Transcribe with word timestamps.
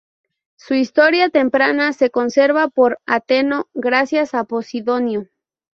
Su 0.55 0.73
historia 0.73 1.29
temprana 1.29 1.93
se 1.93 2.09
conserva 2.09 2.69
por 2.69 2.97
Ateneo, 3.05 3.69
gracias 3.75 4.33
a 4.33 4.45
Posidonio. 4.45 5.27